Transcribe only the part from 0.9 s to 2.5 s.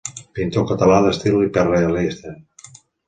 d'estil hiperrealista.